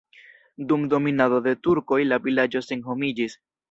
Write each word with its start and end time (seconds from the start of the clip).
Dum 0.71 0.87
dominado 0.93 1.43
de 1.51 1.55
turkoj 1.69 2.01
la 2.11 2.21
vilaĝo 2.27 2.67
senhomiĝis. 2.73 3.43